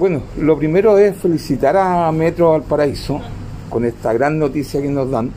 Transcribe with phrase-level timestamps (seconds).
[0.00, 3.20] Bueno, lo primero es felicitar a Metro Valparaíso
[3.68, 5.30] con esta gran noticia que nos dan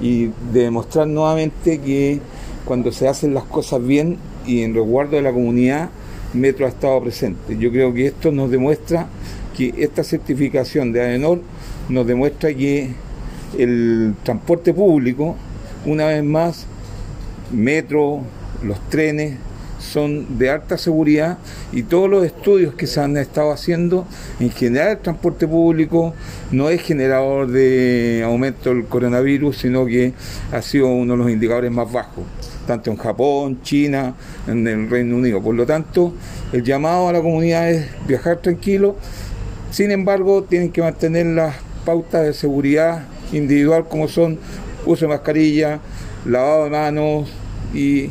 [0.00, 2.18] y demostrar nuevamente que
[2.64, 5.90] cuando se hacen las cosas bien y en resguardo de la comunidad,
[6.34, 7.56] Metro ha estado presente.
[7.56, 9.06] Yo creo que esto nos demuestra
[9.56, 11.40] que esta certificación de AENOR
[11.88, 12.90] nos demuestra que
[13.56, 15.36] el transporte público,
[15.86, 16.66] una vez más,
[17.52, 18.22] Metro,
[18.64, 19.36] los trenes,
[19.80, 21.38] son de alta seguridad
[21.72, 24.06] y todos los estudios que se han estado haciendo,
[24.38, 26.14] en general el transporte público
[26.50, 30.12] no es generador de aumento del coronavirus, sino que
[30.52, 32.24] ha sido uno de los indicadores más bajos,
[32.66, 34.14] tanto en Japón, China,
[34.46, 35.42] en el Reino Unido.
[35.42, 36.12] Por lo tanto,
[36.52, 38.96] el llamado a la comunidad es viajar tranquilo,
[39.70, 41.54] sin embargo, tienen que mantener las
[41.84, 44.38] pautas de seguridad individual como son
[44.84, 45.80] uso de mascarilla,
[46.26, 47.30] lavado de manos
[47.72, 48.10] y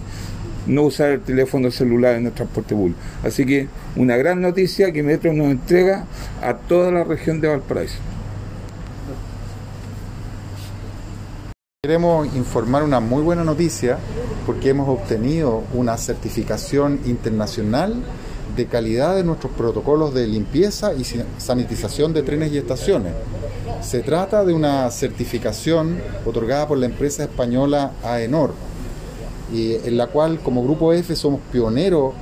[0.69, 2.99] no usar el teléfono celular en el transporte público.
[3.23, 6.05] Así que una gran noticia que Metro nos entrega
[6.41, 7.97] a toda la región de Valparaíso.
[11.81, 13.97] Queremos informar una muy buena noticia
[14.45, 18.03] porque hemos obtenido una certificación internacional
[18.55, 21.03] de calidad de nuestros protocolos de limpieza y
[21.37, 23.13] sanitización de trenes y estaciones.
[23.81, 28.68] Se trata de una certificación otorgada por la empresa española AENOR
[29.53, 32.13] y en la cual como Grupo F somos pioneros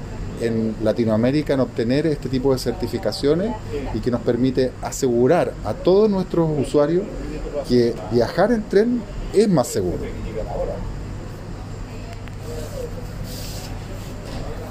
[0.42, 3.54] en Latinoamérica en obtener este tipo de certificaciones
[3.94, 7.04] y que nos permite asegurar a todos nuestros usuarios
[7.68, 9.02] que viajar en tren
[9.34, 10.00] es más seguro.